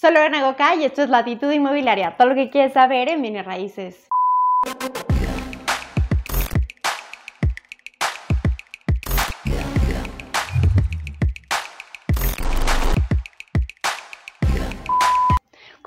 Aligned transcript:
Soy 0.00 0.14
Lorena 0.14 0.42
Goca 0.42 0.74
y 0.76 0.84
esto 0.84 1.02
es 1.02 1.10
Latitud 1.10 1.50
Inmobiliaria, 1.50 2.16
todo 2.16 2.28
lo 2.28 2.34
que 2.34 2.48
quieres 2.48 2.72
saber 2.72 3.10
en 3.10 3.20
bienes 3.20 3.44
raíces. 3.44 4.08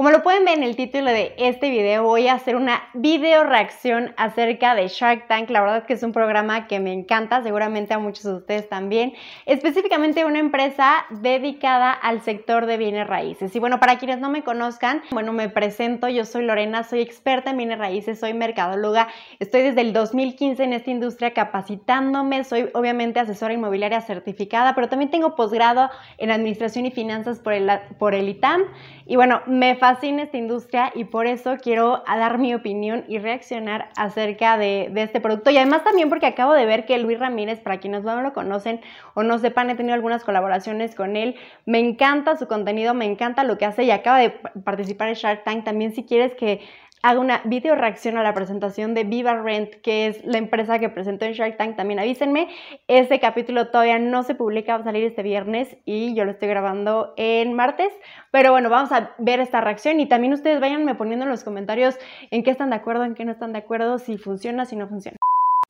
Como 0.04 0.12
lo 0.12 0.22
pueden 0.22 0.44
ver 0.44 0.58
en 0.58 0.66
el 0.66 0.76
título 0.76 1.06
de 1.06 1.34
este 1.38 1.70
video, 1.70 2.04
voy 2.04 2.28
a 2.28 2.34
hacer 2.34 2.58
una 2.58 2.90
video 2.94 3.46
reacción 3.46 4.14
acerca 4.18 4.76
de 4.76 4.90
Shark 4.90 5.30
Tank. 5.30 5.50
La 5.50 5.62
verdad 5.62 5.78
es 5.78 5.84
que 5.86 5.94
es 5.94 6.04
un 6.04 6.12
programa 6.12 6.68
que 6.68 6.82
me 6.82 6.92
encanta, 6.92 7.42
seguramente 7.42 7.94
a 7.94 8.00
muchos 8.00 8.26
de 8.26 8.34
ustedes 8.34 8.68
también. 8.68 9.14
Específicamente 9.46 10.26
una 10.26 10.40
empresa 10.40 11.06
dedicada 11.10 11.94
al 11.94 12.20
sector 12.20 12.66
de 12.66 12.76
bienes 12.76 13.08
raíces. 13.08 13.56
Y 13.56 13.60
bueno, 13.60 13.80
para 13.80 13.98
quienes 13.98 14.20
no 14.20 14.30
me 14.30 14.44
conozcan, 14.44 15.04
bueno, 15.12 15.32
me 15.32 15.48
presento, 15.48 16.10
yo 16.10 16.26
soy 16.26 16.44
Lorena, 16.44 16.84
soy 16.84 17.00
experta 17.00 17.52
en 17.52 17.56
bienes 17.60 17.80
raíces, 17.80 18.20
soy 18.20 18.34
mercadóloga, 18.34 19.08
estoy 19.40 19.62
desde 19.62 19.80
el 19.80 19.94
2015 19.94 20.66
en 20.66 20.74
esta 20.74 20.92
industria 20.92 21.34
capacitándome, 21.34 22.44
soy 22.44 22.70
obviamente 22.74 23.22
asesora 23.22 23.54
inmobiliaria 23.54 24.02
certificada, 24.02 24.76
pero 24.76 24.90
también 24.90 25.12
tengo 25.12 25.38
posgrado 25.38 25.90
en 26.18 26.30
administración 26.30 26.86
y 26.86 26.92
finanzas 26.92 27.40
por 27.40 27.54
el, 27.54 27.72
por 27.98 28.14
el 28.14 28.28
ITAM. 28.28 28.64
Y 29.06 29.16
bueno, 29.16 29.42
me 29.48 29.76
fascina 29.76 29.93
esta 30.02 30.38
industria 30.38 30.92
y 30.96 31.06
por 31.06 31.28
eso 31.28 31.58
quiero 31.62 32.04
dar 32.08 32.38
mi 32.38 32.54
opinión 32.54 33.06
y 33.08 33.20
reaccionar 33.20 33.90
acerca 33.96 34.58
de, 34.58 34.92
este 34.96 35.22
producto. 35.22 35.50
Y 35.50 35.58
además 35.58 35.84
también 35.84 36.10
porque 36.10 36.26
acabo 36.26 36.54
de 36.54 36.66
ver 36.66 36.86
que 36.86 36.98
Luis 36.98 37.20
Ramírez, 37.20 37.60
para 37.60 37.80
quienes 37.80 38.04
no 38.04 38.22
lo 38.22 38.34
conocen 38.34 38.82
o 39.14 39.24
no 39.24 39.38
sepan, 39.40 39.70
he 39.70 39.76
tenido 39.76 39.94
algunas 39.94 40.24
colaboraciones 40.24 40.96
con 40.96 41.16
él. 41.16 41.36
Me 41.66 41.80
encanta 41.80 42.38
su 42.38 42.48
contenido, 42.48 42.94
me 42.94 43.06
encanta 43.06 43.44
lo 43.44 43.58
que 43.58 43.66
hace 43.66 43.84
y 43.84 43.92
acaba 43.92 44.20
de 44.20 44.32
participar 44.64 45.10
en 45.10 45.16
Shark 45.16 45.44
Tank. 45.44 45.64
También 45.64 45.94
si 45.94 46.04
quieres 46.04 46.34
que 46.36 46.62
haga 47.04 47.20
una 47.20 47.42
video 47.44 47.76
reacción 47.76 48.18
a 48.18 48.24
la 48.24 48.34
presentación 48.34 48.94
de 48.94 49.04
Viva 49.04 49.36
Rent, 49.36 49.76
que 49.82 50.08
es 50.08 50.24
la 50.24 50.38
empresa 50.38 50.80
que 50.80 50.90
presentó 50.90 51.26
en 51.26 51.34
Shark 51.34 51.58
Tank, 51.58 51.76
también 51.76 52.00
avísenme. 52.00 52.48
Ese 52.88 53.20
capítulo 53.20 53.68
todavía 53.68 54.00
no 54.00 54.24
se 54.24 54.36
publica, 54.36 54.78
va 54.78 54.82
a 54.82 54.84
salir 54.86 55.04
este 55.04 55.22
viernes 55.22 55.76
y 55.86 56.16
yo 56.16 56.24
lo 56.24 56.32
estoy 56.32 56.48
grabando 56.48 57.14
en 57.18 57.54
martes. 57.54 57.92
Pero 58.32 58.52
bueno, 58.52 58.70
vamos 58.70 58.92
a 58.94 59.12
ver 59.20 59.42
esta 59.42 59.60
reacción 59.60 60.00
y 60.00 60.08
también 60.08 60.34
ustedes 60.34 60.62
váyanme 60.62 60.96
poniendo 60.96 61.26
en 61.26 61.30
los 61.30 61.44
comentarios 61.44 61.98
en 62.32 62.42
qué 62.42 62.52
están 62.52 62.70
de 62.70 62.78
acuerdo, 62.78 63.04
en 63.04 63.16
qué 63.16 63.26
no 63.26 63.34
están 63.34 63.52
de 63.52 63.60
acuerdo, 63.60 64.00
si 64.00 64.18
funciona, 64.18 64.66
si 64.66 64.78
no 64.78 64.88
funciona. 64.88 65.18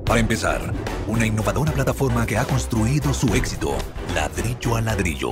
Para 0.06 0.20
empezar, 0.20 0.62
una 1.08 1.26
innovadora 1.26 1.72
plataforma 1.72 2.28
que 2.28 2.38
ha 2.38 2.46
construido 2.46 3.12
su 3.12 3.34
éxito 3.34 3.76
ladrillo 4.14 4.76
a 4.76 4.82
ladrillo. 4.82 5.32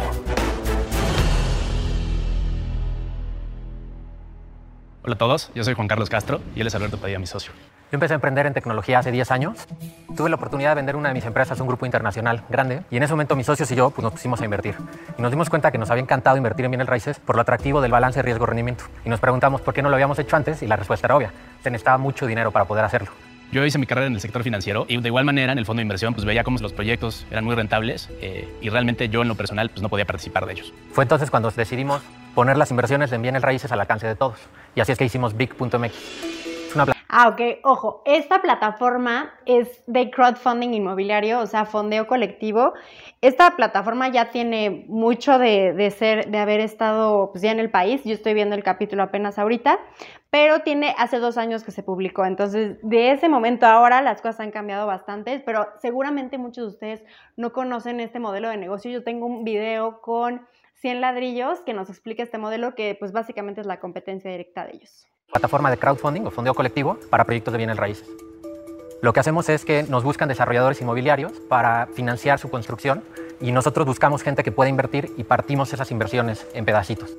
Hola 5.03 5.15
a 5.15 5.17
todos, 5.17 5.49
yo 5.55 5.63
soy 5.63 5.73
Juan 5.73 5.87
Carlos 5.87 6.11
Castro 6.11 6.41
y 6.55 6.61
él 6.61 6.67
es 6.67 6.75
Alberto 6.75 6.97
Padilla, 6.97 7.17
mi 7.17 7.25
socio. 7.25 7.51
Yo 7.91 7.95
empecé 7.95 8.13
a 8.13 8.15
emprender 8.15 8.45
en 8.45 8.53
tecnología 8.53 8.99
hace 8.99 9.11
10 9.11 9.31
años. 9.31 9.57
Tuve 10.15 10.29
la 10.29 10.35
oportunidad 10.35 10.69
de 10.69 10.75
vender 10.75 10.95
una 10.95 11.09
de 11.09 11.15
mis 11.15 11.25
empresas 11.25 11.59
a 11.59 11.63
un 11.63 11.67
grupo 11.67 11.87
internacional 11.87 12.43
grande 12.49 12.83
y 12.91 12.97
en 12.97 13.03
ese 13.03 13.13
momento 13.13 13.35
mis 13.35 13.47
socios 13.47 13.71
y 13.71 13.75
yo 13.75 13.89
pues, 13.89 14.03
nos 14.03 14.13
pusimos 14.13 14.41
a 14.41 14.45
invertir. 14.45 14.75
Y 15.17 15.21
nos 15.23 15.31
dimos 15.31 15.49
cuenta 15.49 15.71
que 15.71 15.79
nos 15.79 15.89
había 15.89 16.03
encantado 16.03 16.37
invertir 16.37 16.65
en 16.65 16.71
bienes 16.71 16.85
raíces 16.85 17.19
por 17.19 17.35
lo 17.35 17.41
atractivo 17.41 17.81
del 17.81 17.91
balance 17.91 18.21
riesgo-rendimiento. 18.21 18.83
Y 19.03 19.09
nos 19.09 19.19
preguntamos 19.19 19.61
por 19.61 19.73
qué 19.73 19.81
no 19.81 19.89
lo 19.89 19.95
habíamos 19.95 20.19
hecho 20.19 20.35
antes 20.35 20.61
y 20.61 20.67
la 20.67 20.75
respuesta 20.75 21.07
era 21.07 21.15
obvia. 21.15 21.33
Se 21.63 21.71
necesitaba 21.71 21.97
mucho 21.97 22.27
dinero 22.27 22.51
para 22.51 22.65
poder 22.65 22.85
hacerlo. 22.85 23.09
Yo 23.51 23.65
hice 23.65 23.77
mi 23.77 23.85
carrera 23.85 24.07
en 24.07 24.13
el 24.13 24.21
sector 24.21 24.43
financiero 24.43 24.85
y 24.87 24.97
de 24.97 25.09
igual 25.09 25.25
manera 25.25 25.51
en 25.51 25.57
el 25.57 25.65
fondo 25.65 25.79
de 25.79 25.83
inversión 25.83 26.13
pues 26.13 26.25
veía 26.25 26.43
cómo 26.43 26.57
los 26.59 26.71
proyectos 26.71 27.25
eran 27.29 27.43
muy 27.43 27.53
rentables 27.53 28.09
eh, 28.21 28.47
y 28.61 28.69
realmente 28.69 29.09
yo 29.09 29.23
en 29.23 29.27
lo 29.27 29.35
personal 29.35 29.69
pues 29.69 29.81
no 29.81 29.89
podía 29.89 30.05
participar 30.05 30.45
de 30.45 30.53
ellos. 30.53 30.73
Fue 30.93 31.03
entonces 31.03 31.29
cuando 31.29 31.51
decidimos 31.51 32.01
poner 32.33 32.55
las 32.55 32.71
inversiones 32.71 33.11
en 33.11 33.21
bienes 33.21 33.41
raíces 33.41 33.69
al 33.73 33.81
alcance 33.81 34.07
de 34.07 34.15
todos. 34.15 34.37
Y 34.73 34.79
así 34.79 34.93
es 34.93 34.97
que 34.97 35.03
hicimos 35.03 35.35
big.mx. 35.35 36.50
Ah, 37.13 37.27
ok. 37.27 37.41
Ojo, 37.65 38.01
esta 38.05 38.41
plataforma 38.41 39.33
es 39.45 39.83
de 39.85 40.09
crowdfunding 40.09 40.69
inmobiliario, 40.69 41.41
o 41.41 41.45
sea, 41.45 41.65
fondeo 41.65 42.07
colectivo. 42.07 42.73
Esta 43.19 43.57
plataforma 43.57 44.07
ya 44.07 44.31
tiene 44.31 44.85
mucho 44.87 45.37
de, 45.37 45.93
ser, 45.97 46.31
de 46.31 46.37
haber 46.37 46.61
estado 46.61 47.31
pues, 47.33 47.41
ya 47.43 47.51
en 47.51 47.59
el 47.59 47.69
país. 47.69 48.01
Yo 48.05 48.13
estoy 48.13 48.33
viendo 48.33 48.55
el 48.55 48.63
capítulo 48.63 49.03
apenas 49.03 49.37
ahorita, 49.37 49.77
pero 50.29 50.61
tiene 50.61 50.95
hace 50.97 51.19
dos 51.19 51.37
años 51.37 51.65
que 51.65 51.71
se 51.71 51.83
publicó. 51.83 52.23
Entonces, 52.23 52.77
de 52.81 53.11
ese 53.11 53.27
momento 53.27 53.65
a 53.65 53.73
ahora 53.73 54.01
las 54.01 54.21
cosas 54.21 54.39
han 54.39 54.51
cambiado 54.51 54.87
bastante, 54.87 55.41
pero 55.45 55.67
seguramente 55.81 56.37
muchos 56.37 56.63
de 56.63 56.69
ustedes 56.69 57.03
no 57.35 57.51
conocen 57.51 57.99
este 57.99 58.19
modelo 58.19 58.47
de 58.47 58.55
negocio. 58.55 58.89
Yo 58.89 59.03
tengo 59.03 59.25
un 59.25 59.43
video 59.43 59.99
con 59.99 60.47
100 60.75 61.01
ladrillos 61.01 61.59
que 61.65 61.73
nos 61.73 61.89
explica 61.89 62.23
este 62.23 62.37
modelo 62.37 62.73
que 62.73 62.95
pues 62.97 63.11
básicamente 63.11 63.59
es 63.59 63.67
la 63.67 63.81
competencia 63.81 64.31
directa 64.31 64.65
de 64.65 64.75
ellos 64.77 65.11
plataforma 65.31 65.71
de 65.71 65.77
crowdfunding 65.77 66.25
o 66.25 66.31
fondeo 66.31 66.53
colectivo 66.53 66.97
para 67.09 67.23
proyectos 67.23 67.51
de 67.51 67.57
bienes 67.57 67.77
raíces. 67.77 68.07
Lo 69.01 69.13
que 69.13 69.19
hacemos 69.19 69.49
es 69.49 69.65
que 69.65 69.83
nos 69.83 70.03
buscan 70.03 70.29
desarrolladores 70.29 70.79
inmobiliarios 70.81 71.31
para 71.49 71.87
financiar 71.87 72.37
su 72.37 72.49
construcción 72.49 73.03
y 73.39 73.51
nosotros 73.51 73.87
buscamos 73.87 74.21
gente 74.21 74.43
que 74.43 74.51
pueda 74.51 74.69
invertir 74.69 75.11
y 75.17 75.23
partimos 75.23 75.73
esas 75.73 75.89
inversiones 75.89 76.45
en 76.53 76.65
pedacitos. 76.65 77.09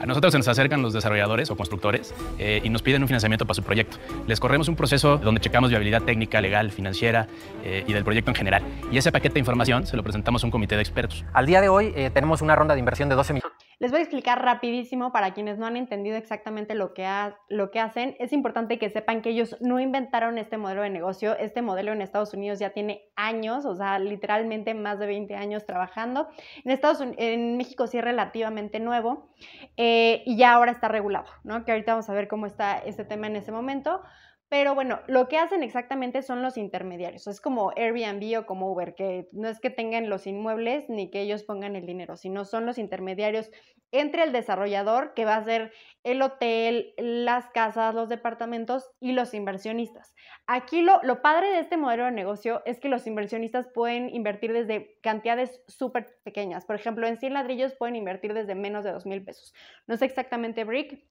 A 0.00 0.06
nosotros 0.06 0.32
se 0.32 0.38
nos 0.38 0.48
acercan 0.48 0.80
los 0.80 0.94
desarrolladores 0.94 1.50
o 1.50 1.56
constructores 1.56 2.14
eh, 2.38 2.60
y 2.64 2.70
nos 2.70 2.80
piden 2.80 3.02
un 3.02 3.08
financiamiento 3.08 3.44
para 3.44 3.54
su 3.54 3.62
proyecto. 3.62 3.98
Les 4.26 4.40
corremos 4.40 4.66
un 4.68 4.74
proceso 4.74 5.18
donde 5.18 5.42
checamos 5.42 5.68
viabilidad 5.68 6.02
técnica, 6.02 6.40
legal, 6.40 6.72
financiera 6.72 7.28
eh, 7.64 7.84
y 7.86 7.92
del 7.92 8.02
proyecto 8.02 8.30
en 8.30 8.34
general. 8.34 8.62
Y 8.90 8.96
ese 8.96 9.12
paquete 9.12 9.34
de 9.34 9.40
información 9.40 9.86
se 9.86 9.98
lo 9.98 10.02
presentamos 10.02 10.42
a 10.42 10.46
un 10.46 10.50
comité 10.50 10.76
de 10.76 10.82
expertos. 10.82 11.22
Al 11.34 11.44
día 11.44 11.60
de 11.60 11.68
hoy 11.68 11.92
eh, 11.94 12.08
tenemos 12.08 12.40
una 12.40 12.56
ronda 12.56 12.72
de 12.72 12.80
inversión 12.80 13.10
de 13.10 13.14
12 13.14 13.34
millones. 13.34 13.49
Les 13.80 13.90
voy 13.90 14.00
a 14.00 14.02
explicar 14.02 14.44
rapidísimo 14.44 15.10
para 15.10 15.32
quienes 15.32 15.56
no 15.56 15.64
han 15.64 15.74
entendido 15.74 16.18
exactamente 16.18 16.74
lo 16.74 16.92
que, 16.92 17.08
lo 17.48 17.70
que 17.70 17.80
hacen. 17.80 18.14
Es 18.18 18.34
importante 18.34 18.78
que 18.78 18.90
sepan 18.90 19.22
que 19.22 19.30
ellos 19.30 19.56
no 19.62 19.80
inventaron 19.80 20.36
este 20.36 20.58
modelo 20.58 20.82
de 20.82 20.90
negocio. 20.90 21.34
Este 21.38 21.62
modelo 21.62 21.90
en 21.92 22.02
Estados 22.02 22.34
Unidos 22.34 22.58
ya 22.58 22.74
tiene 22.74 23.08
años, 23.16 23.64
o 23.64 23.74
sea, 23.74 23.98
literalmente 23.98 24.74
más 24.74 24.98
de 24.98 25.06
20 25.06 25.34
años 25.34 25.64
trabajando. 25.64 26.28
En, 26.62 26.72
Estados, 26.72 27.02
en 27.16 27.56
México 27.56 27.86
sí 27.86 27.96
es 27.96 28.04
relativamente 28.04 28.80
nuevo 28.80 29.30
eh, 29.78 30.24
y 30.26 30.36
ya 30.36 30.52
ahora 30.52 30.72
está 30.72 30.88
regulado, 30.88 31.28
¿no? 31.42 31.64
Que 31.64 31.72
ahorita 31.72 31.92
vamos 31.92 32.10
a 32.10 32.12
ver 32.12 32.28
cómo 32.28 32.44
está 32.44 32.76
este 32.80 33.06
tema 33.06 33.28
en 33.28 33.36
ese 33.36 33.50
momento. 33.50 34.02
Pero 34.50 34.74
bueno, 34.74 34.98
lo 35.06 35.28
que 35.28 35.38
hacen 35.38 35.62
exactamente 35.62 36.22
son 36.22 36.42
los 36.42 36.56
intermediarios. 36.56 37.28
Es 37.28 37.40
como 37.40 37.70
Airbnb 37.76 38.40
o 38.40 38.46
como 38.46 38.72
Uber, 38.72 38.96
que 38.96 39.28
no 39.30 39.48
es 39.48 39.60
que 39.60 39.70
tengan 39.70 40.10
los 40.10 40.26
inmuebles 40.26 40.90
ni 40.90 41.08
que 41.08 41.20
ellos 41.20 41.44
pongan 41.44 41.76
el 41.76 41.86
dinero, 41.86 42.16
sino 42.16 42.44
son 42.44 42.66
los 42.66 42.76
intermediarios 42.76 43.52
entre 43.92 44.24
el 44.24 44.32
desarrollador, 44.32 45.14
que 45.14 45.24
va 45.24 45.36
a 45.36 45.44
ser 45.44 45.72
el 46.02 46.20
hotel, 46.20 46.94
las 46.96 47.48
casas, 47.50 47.94
los 47.94 48.08
departamentos 48.08 48.90
y 48.98 49.12
los 49.12 49.34
inversionistas. 49.34 50.14
Aquí 50.48 50.82
lo, 50.82 51.00
lo 51.04 51.22
padre 51.22 51.52
de 51.52 51.60
este 51.60 51.76
modelo 51.76 52.06
de 52.06 52.10
negocio 52.10 52.62
es 52.66 52.80
que 52.80 52.88
los 52.88 53.06
inversionistas 53.06 53.68
pueden 53.68 54.12
invertir 54.12 54.52
desde 54.52 54.98
cantidades 55.00 55.62
súper 55.68 56.18
pequeñas. 56.24 56.64
Por 56.64 56.74
ejemplo, 56.74 57.06
en 57.06 57.18
100 57.18 57.34
ladrillos 57.34 57.74
pueden 57.74 57.94
invertir 57.94 58.34
desde 58.34 58.56
menos 58.56 58.82
de 58.82 58.90
2 58.90 59.06
mil 59.06 59.24
pesos. 59.24 59.54
No 59.86 59.96
sé 59.96 60.06
exactamente 60.06 60.64
Brick, 60.64 61.04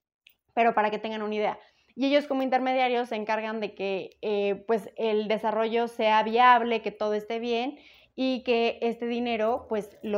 pero 0.52 0.74
para 0.74 0.90
que 0.90 0.98
tengan 0.98 1.22
una 1.22 1.34
idea 1.34 1.58
y 2.00 2.06
ellos 2.06 2.26
como 2.26 2.42
intermediarios 2.42 3.10
se 3.10 3.16
encargan 3.16 3.60
de 3.60 3.74
que 3.74 4.16
eh, 4.22 4.64
pues 4.66 4.88
el 4.96 5.28
desarrollo 5.28 5.86
sea 5.86 6.22
viable, 6.22 6.80
que 6.80 6.92
todo 6.92 7.12
esté 7.12 7.38
bien 7.38 7.78
y 8.16 8.42
que 8.42 8.78
este 8.80 9.04
dinero 9.04 9.66
pues 9.68 9.90
se 10.00 10.08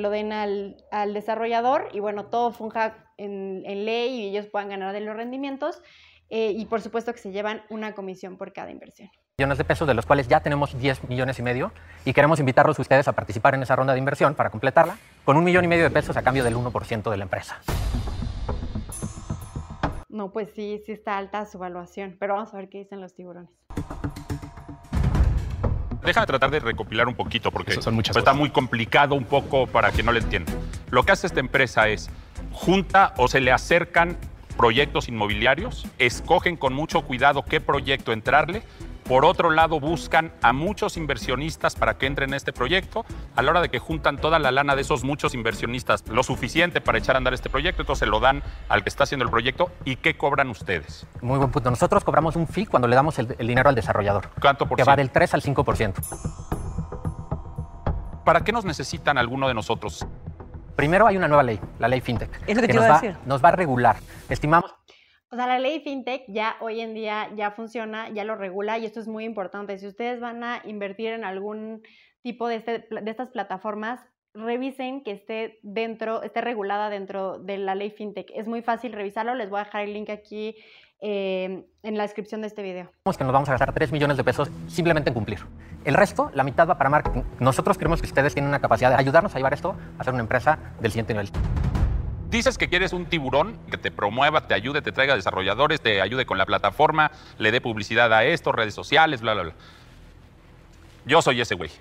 lo 0.00 0.10
den 0.10 0.32
al, 0.32 0.74
desarrollador 1.14 1.90
y 1.92 2.00
bueno, 2.00 2.24
todo 2.24 2.50
funja 2.50 3.06
en, 3.18 3.62
ley 3.62 4.20
y 4.20 4.28
ellos 4.30 4.46
puedan 4.46 4.70
ganar 4.70 4.92
de 4.92 4.98
los 4.98 5.14
rendimientos 5.14 5.80
eh, 6.28 6.54
y 6.56 6.64
por 6.64 6.80
supuesto 6.80 7.12
que 7.12 7.20
se 7.20 7.30
llevan 7.30 7.62
una 7.70 7.94
comisión 7.94 8.36
por 8.36 8.52
cada 8.52 8.72
inversión. 8.72 9.08
Millones 9.38 9.58
de 9.58 9.64
pesos, 9.64 9.86
de 9.86 9.94
los 9.94 10.06
cuales 10.06 10.26
ya 10.26 10.40
tenemos 10.40 10.76
10 10.76 11.08
millones 11.08 11.38
y 11.38 11.42
medio 11.42 11.70
y 12.04 12.14
queremos 12.14 12.40
invitarlos 12.40 12.80
a 12.80 12.82
ustedes 12.82 13.06
a 13.06 13.12
participar 13.12 13.54
en 13.54 13.62
esa 13.62 13.76
ronda 13.76 13.92
de 13.92 14.00
inversión 14.00 14.34
para 14.34 14.50
completarla 14.50 14.98
con 15.24 15.36
un 15.36 15.44
millón 15.44 15.64
y 15.64 15.68
medio 15.68 15.84
de 15.84 15.90
pesos 15.90 16.16
a 16.16 16.22
cambio 16.22 16.42
del 16.42 16.56
1% 16.56 17.08
de 17.08 17.16
la 17.16 17.22
empresa. 17.22 17.60
No, 20.12 20.30
pues 20.30 20.50
sí, 20.54 20.82
sí 20.84 20.92
está 20.92 21.16
alta 21.16 21.46
su 21.46 21.56
evaluación, 21.56 22.16
pero 22.20 22.34
vamos 22.34 22.52
a 22.52 22.58
ver 22.58 22.68
qué 22.68 22.80
dicen 22.80 23.00
los 23.00 23.14
tiburones. 23.14 23.50
Déjame 26.04 26.26
tratar 26.26 26.50
de 26.50 26.60
recopilar 26.60 27.08
un 27.08 27.14
poquito 27.14 27.50
porque 27.50 27.80
son 27.80 27.94
muchas 27.94 28.14
está 28.14 28.34
muy 28.34 28.50
complicado 28.50 29.14
un 29.14 29.24
poco 29.24 29.66
para 29.66 29.90
que 29.90 30.02
no 30.02 30.12
le 30.12 30.20
entiendan. 30.20 30.54
Lo 30.90 31.04
que 31.04 31.12
hace 31.12 31.26
esta 31.26 31.40
empresa 31.40 31.88
es 31.88 32.10
junta 32.52 33.14
o 33.16 33.26
se 33.26 33.40
le 33.40 33.52
acercan 33.52 34.18
proyectos 34.58 35.08
inmobiliarios, 35.08 35.86
escogen 35.98 36.58
con 36.58 36.74
mucho 36.74 37.00
cuidado 37.02 37.42
qué 37.46 37.62
proyecto 37.62 38.12
entrarle 38.12 38.62
por 39.04 39.24
otro 39.24 39.50
lado, 39.50 39.80
buscan 39.80 40.32
a 40.42 40.52
muchos 40.52 40.96
inversionistas 40.96 41.74
para 41.74 41.98
que 41.98 42.06
entren 42.06 42.30
en 42.30 42.34
este 42.34 42.52
proyecto. 42.52 43.04
A 43.36 43.42
la 43.42 43.50
hora 43.50 43.60
de 43.60 43.68
que 43.68 43.78
juntan 43.78 44.16
toda 44.16 44.38
la 44.38 44.50
lana 44.50 44.76
de 44.76 44.82
esos 44.82 45.04
muchos 45.04 45.34
inversionistas, 45.34 46.06
lo 46.08 46.22
suficiente 46.22 46.80
para 46.80 46.98
echar 46.98 47.16
a 47.16 47.18
andar 47.18 47.34
este 47.34 47.50
proyecto, 47.50 47.82
entonces 47.82 48.06
se 48.06 48.10
lo 48.10 48.20
dan 48.20 48.42
al 48.68 48.82
que 48.82 48.88
está 48.88 49.04
haciendo 49.04 49.24
el 49.24 49.30
proyecto. 49.30 49.70
¿Y 49.84 49.96
qué 49.96 50.16
cobran 50.16 50.50
ustedes? 50.50 51.06
Muy 51.20 51.38
buen 51.38 51.50
punto. 51.50 51.70
Nosotros 51.70 52.04
cobramos 52.04 52.36
un 52.36 52.46
fee 52.46 52.66
cuando 52.66 52.88
le 52.88 52.96
damos 52.96 53.18
el, 53.18 53.36
dinero 53.38 53.68
al 53.68 53.74
desarrollador. 53.74 54.30
¿Cuánto 54.40 54.66
por 54.66 54.76
Que 54.76 54.84
va 54.84 54.96
del 54.96 55.10
3 55.10 55.34
al 55.34 55.42
5%. 55.42 56.62
¿Para 58.24 58.42
qué 58.44 58.52
nos 58.52 58.64
necesitan 58.64 59.18
alguno 59.18 59.48
de 59.48 59.54
nosotros? 59.54 60.06
Primero 60.76 61.06
hay 61.06 61.16
una 61.16 61.28
nueva 61.28 61.42
ley, 61.42 61.60
la 61.78 61.88
ley 61.88 62.00
FinTech. 62.00 62.30
Es 62.46 62.56
lo 62.56 62.62
que, 62.66 62.72
nos, 62.72 62.84
va, 62.84 62.94
decir. 62.94 63.16
nos 63.26 63.44
va 63.44 63.50
a 63.50 63.52
regular. 63.52 63.96
Estimamos 64.28 64.61
o 65.32 65.36
sea, 65.36 65.46
la 65.46 65.58
ley 65.58 65.80
FinTech 65.80 66.24
ya 66.28 66.56
hoy 66.60 66.82
en 66.82 66.92
día 66.92 67.30
ya 67.34 67.52
funciona, 67.52 68.10
ya 68.10 68.22
lo 68.22 68.36
regula 68.36 68.76
y 68.76 68.84
esto 68.84 69.00
es 69.00 69.08
muy 69.08 69.24
importante. 69.24 69.78
Si 69.78 69.86
ustedes 69.86 70.20
van 70.20 70.44
a 70.44 70.60
invertir 70.64 71.12
en 71.12 71.24
algún 71.24 71.82
tipo 72.22 72.48
de, 72.48 72.56
este, 72.56 72.86
estas 73.06 73.30
plataformas, 73.30 74.00
revisen 74.34 75.02
que 75.02 75.12
esté 75.12 75.58
dentro, 75.62 76.22
esté 76.22 76.42
regulada 76.42 76.90
dentro 76.90 77.38
de 77.38 77.56
la 77.56 77.74
ley 77.74 77.90
FinTech. 77.90 78.30
Es 78.34 78.46
muy 78.46 78.60
fácil 78.60 78.92
revisarlo, 78.92 79.34
les 79.34 79.48
voy 79.48 79.60
a 79.60 79.64
dejar 79.64 79.84
el 79.84 79.94
link 79.94 80.10
aquí 80.10 80.54
eh, 81.00 81.64
en 81.82 81.96
la 81.96 82.02
descripción 82.02 82.42
de 82.42 82.48
este 82.48 82.62
video. 82.62 82.90
Que 83.16 83.24
nos 83.24 83.32
vamos 83.32 83.48
a 83.48 83.52
gastar 83.52 83.72
3 83.72 83.90
millones 83.90 84.18
de 84.18 84.24
pesos 84.24 84.50
simplemente 84.68 85.08
en 85.08 85.14
cumplir. 85.14 85.38
El 85.86 85.94
resto, 85.94 86.30
la 86.34 86.44
mitad 86.44 86.68
va 86.68 86.76
para 86.76 86.90
marketing. 86.90 87.22
Nosotros 87.40 87.78
creemos 87.78 88.02
que 88.02 88.06
ustedes 88.06 88.34
tienen 88.34 88.50
una 88.50 88.60
capacidad 88.60 88.90
de 88.90 88.96
ayudarnos 88.96 89.34
a 89.34 89.38
llevar 89.38 89.54
esto 89.54 89.74
a 89.98 90.04
ser 90.04 90.12
una 90.12 90.22
empresa 90.22 90.58
del 90.78 90.90
siguiente 90.90 91.14
nivel. 91.14 91.30
Dices 92.32 92.56
que 92.56 92.70
quieres 92.70 92.94
un 92.94 93.04
tiburón 93.04 93.58
que 93.70 93.76
te 93.76 93.90
promueva, 93.90 94.46
te 94.46 94.54
ayude, 94.54 94.80
te 94.80 94.90
traiga 94.90 95.14
desarrolladores, 95.14 95.82
te 95.82 96.00
ayude 96.00 96.24
con 96.24 96.38
la 96.38 96.46
plataforma, 96.46 97.10
le 97.36 97.52
dé 97.52 97.60
publicidad 97.60 98.10
a 98.10 98.24
esto, 98.24 98.52
redes 98.52 98.74
sociales, 98.74 99.20
bla, 99.20 99.34
bla, 99.34 99.42
bla. 99.42 99.52
Yo 101.04 101.20
soy 101.20 101.42
ese 101.42 101.54
güey. 101.54 101.70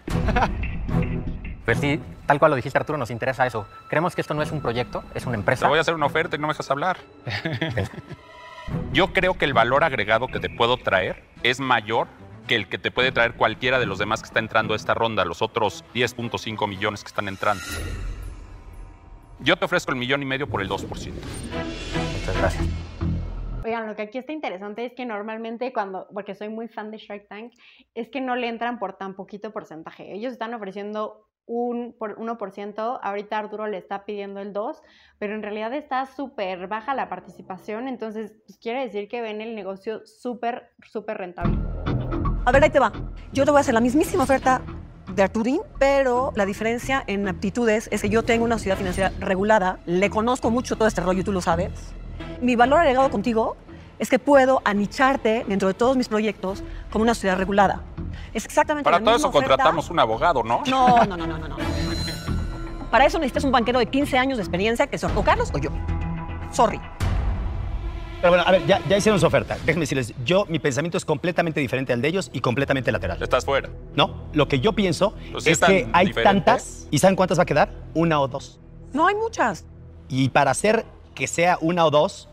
Pues 1.63 1.77
sí, 1.77 2.01
tal 2.25 2.39
cual 2.39 2.49
lo 2.49 2.55
dijiste 2.55 2.79
Arturo, 2.79 2.97
nos 2.97 3.11
interesa 3.11 3.45
eso. 3.45 3.67
Creemos 3.87 4.15
que 4.15 4.21
esto 4.21 4.33
no 4.33 4.41
es 4.41 4.51
un 4.51 4.61
proyecto, 4.61 5.03
es 5.13 5.27
una 5.27 5.35
empresa. 5.35 5.67
Te 5.67 5.69
voy 5.69 5.77
a 5.77 5.81
hacer 5.81 5.93
una 5.93 6.07
oferta 6.07 6.35
y 6.35 6.39
no 6.39 6.47
me 6.47 6.53
dejas 6.53 6.71
hablar. 6.71 6.97
Yo 8.91 9.13
creo 9.13 9.35
que 9.35 9.45
el 9.45 9.53
valor 9.53 9.83
agregado 9.83 10.27
que 10.27 10.39
te 10.39 10.49
puedo 10.49 10.77
traer 10.77 11.23
es 11.43 11.59
mayor 11.59 12.07
que 12.47 12.55
el 12.55 12.67
que 12.67 12.79
te 12.79 12.89
puede 12.89 13.11
traer 13.11 13.35
cualquiera 13.35 13.79
de 13.79 13.85
los 13.85 13.99
demás 13.99 14.21
que 14.21 14.25
está 14.25 14.39
entrando 14.39 14.73
a 14.73 14.75
esta 14.75 14.95
ronda, 14.95 15.23
los 15.23 15.43
otros 15.43 15.85
10.5 15.93 16.67
millones 16.67 17.03
que 17.03 17.09
están 17.09 17.27
entrando. 17.27 17.63
Yo 19.43 19.55
te 19.55 19.65
ofrezco 19.65 19.91
el 19.91 19.97
millón 19.97 20.21
y 20.21 20.25
medio 20.25 20.47
por 20.47 20.61
el 20.61 20.69
2%. 20.69 20.87
Muchas 20.87 22.37
gracias. 22.37 22.63
Oigan, 23.63 23.87
lo 23.87 23.95
que 23.95 24.03
aquí 24.03 24.17
está 24.19 24.33
interesante 24.33 24.85
es 24.85 24.93
que 24.93 25.05
normalmente 25.05 25.73
cuando, 25.73 26.07
porque 26.13 26.35
soy 26.35 26.49
muy 26.49 26.67
fan 26.67 26.91
de 26.91 26.97
Shark 26.97 27.27
Tank, 27.27 27.53
es 27.95 28.09
que 28.09 28.21
no 28.21 28.35
le 28.35 28.47
entran 28.47 28.77
por 28.77 28.93
tan 28.93 29.15
poquito 29.15 29.51
porcentaje. 29.51 30.13
Ellos 30.13 30.33
están 30.33 30.53
ofreciendo 30.53 31.27
un 31.47 31.95
por 31.97 32.17
1%, 32.17 32.99
ahorita 33.01 33.37
Arturo 33.37 33.67
le 33.67 33.77
está 33.77 34.05
pidiendo 34.05 34.41
el 34.41 34.53
2%, 34.53 34.79
pero 35.17 35.33
en 35.33 35.41
realidad 35.41 35.73
está 35.73 36.05
súper 36.05 36.67
baja 36.67 36.93
la 36.93 37.09
participación, 37.09 37.87
entonces 37.87 38.33
pues, 38.45 38.59
quiere 38.59 38.81
decir 38.81 39.07
que 39.07 39.21
ven 39.21 39.41
el 39.41 39.55
negocio 39.55 40.05
súper, 40.05 40.69
súper 40.87 41.17
rentable. 41.17 41.57
A 42.45 42.51
ver, 42.51 42.63
ahí 42.63 42.69
te 42.69 42.79
va. 42.79 42.91
Yo 43.33 43.43
te 43.43 43.51
voy 43.51 43.57
a 43.57 43.61
hacer 43.61 43.73
la 43.73 43.81
mismísima 43.81 44.23
oferta 44.23 44.61
de 45.15 45.23
Arturín, 45.23 45.61
pero 45.79 46.31
la 46.35 46.45
diferencia 46.45 47.03
en 47.07 47.27
aptitudes 47.27 47.87
es 47.91 48.01
que 48.01 48.09
yo 48.09 48.23
tengo 48.23 48.45
una 48.45 48.57
sociedad 48.57 48.77
financiera 48.77 49.11
regulada, 49.19 49.79
le 49.85 50.09
conozco 50.09 50.49
mucho 50.49 50.75
todo 50.75 50.87
este 50.87 51.01
rollo, 51.01 51.23
tú 51.23 51.31
lo 51.31 51.41
sabes. 51.41 51.71
Mi 52.41 52.55
valor 52.55 52.79
agregado 52.79 53.09
contigo 53.09 53.57
es 53.99 54.09
que 54.09 54.19
puedo 54.19 54.61
anicharte 54.65 55.45
dentro 55.47 55.67
de 55.67 55.73
todos 55.73 55.95
mis 55.95 56.07
proyectos 56.07 56.63
como 56.91 57.03
una 57.03 57.13
sociedad 57.13 57.37
regulada. 57.37 57.81
Es 58.33 58.45
exactamente 58.45 58.85
Para 58.89 58.99
todo 58.99 59.15
eso 59.15 59.31
contratamos 59.31 59.89
un 59.89 59.99
abogado, 59.99 60.43
¿no? 60.43 60.63
No, 60.67 61.05
no, 61.05 61.17
no, 61.17 61.27
no, 61.27 61.37
no. 61.37 61.57
Para 62.89 63.05
eso 63.05 63.19
necesitas 63.19 63.43
un 63.43 63.51
banquero 63.51 63.79
de 63.79 63.85
15 63.85 64.17
años 64.17 64.37
de 64.37 64.43
experiencia, 64.43 64.87
que 64.87 64.95
es 64.95 65.03
o 65.03 65.23
Carlos 65.23 65.51
o 65.53 65.57
yo. 65.57 65.69
Sorry. 66.51 66.81
Pero 68.21 68.33
bueno, 68.33 68.43
a 68.45 68.51
ver, 68.51 68.67
ya, 68.67 68.79
ya 68.87 68.97
hicieron 68.97 69.19
su 69.19 69.25
oferta. 69.25 69.57
Déjenme 69.65 69.81
decirles, 69.81 70.13
yo, 70.23 70.45
mi 70.45 70.59
pensamiento 70.59 70.95
es 70.95 71.05
completamente 71.05 71.59
diferente 71.59 71.91
al 71.91 72.03
de 72.03 72.07
ellos 72.07 72.29
y 72.31 72.39
completamente 72.39 72.91
lateral. 72.91 73.21
Estás 73.21 73.43
fuera. 73.43 73.69
No, 73.95 74.27
lo 74.33 74.47
que 74.47 74.59
yo 74.59 74.73
pienso 74.73 75.15
pues 75.31 75.47
es 75.47 75.59
que 75.59 75.89
hay 75.91 76.13
tantas. 76.13 76.87
¿Y 76.91 76.99
saben 76.99 77.15
cuántas 77.15 77.39
va 77.39 77.43
a 77.43 77.45
quedar? 77.47 77.73
Una 77.95 78.21
o 78.21 78.27
dos. 78.27 78.59
No, 78.93 79.07
hay 79.07 79.15
muchas. 79.15 79.65
Y 80.07 80.29
para 80.29 80.51
hacer 80.51 80.85
que 81.15 81.25
sea 81.25 81.57
una 81.61 81.83
o 81.83 81.89
dos, 81.89 82.29